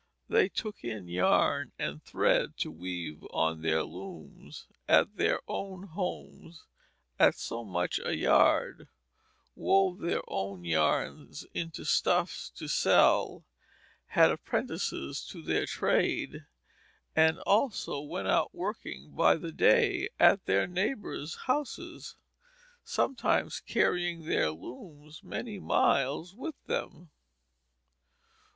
[0.27, 6.63] They took in yarn and thread to weave on their looms at their own homes
[7.19, 8.87] at so much a yard;
[9.55, 13.45] wove their own yarn into stuffs to sell;
[14.07, 16.47] had apprentices to their trade;
[17.15, 22.15] and also went out working by the day at their neighbors' houses,
[22.83, 27.11] sometimes carrying their looms many miles with them.